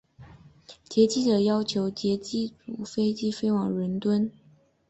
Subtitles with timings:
[0.89, 4.31] 劫机者要求机组将飞机飞往伦敦。